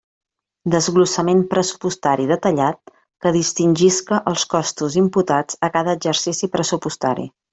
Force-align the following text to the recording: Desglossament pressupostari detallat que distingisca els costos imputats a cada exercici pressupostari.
Desglossament 0.75 1.41
pressupostari 1.51 2.25
detallat 2.31 2.93
que 3.25 3.33
distingisca 3.37 4.21
els 4.33 4.47
costos 4.55 4.99
imputats 5.05 5.61
a 5.69 5.71
cada 5.77 5.97
exercici 6.01 6.53
pressupostari. 6.59 7.29